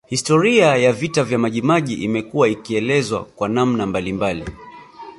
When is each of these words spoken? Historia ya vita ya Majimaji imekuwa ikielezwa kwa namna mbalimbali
Historia 0.09 0.75
ya 0.77 0.93
vita 0.93 1.27
ya 1.29 1.37
Majimaji 1.37 1.93
imekuwa 1.93 2.49
ikielezwa 2.49 3.23
kwa 3.25 3.49
namna 3.49 3.85
mbalimbali 3.85 4.45